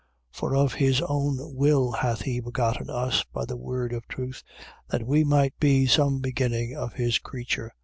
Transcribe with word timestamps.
1:18. 0.33 0.37
For 0.39 0.55
of 0.55 0.73
his 0.73 0.99
own 1.03 1.55
will 1.55 1.91
hath 1.91 2.21
he 2.21 2.39
begotten 2.39 2.89
us 2.89 3.23
by 3.31 3.45
the 3.45 3.55
word 3.55 3.93
of 3.93 4.07
truth, 4.07 4.41
that 4.89 5.05
we 5.05 5.23
might 5.23 5.53
be 5.59 5.85
some 5.85 6.19
beginning 6.21 6.75
of 6.75 6.93
his 6.93 7.19
creature. 7.19 7.71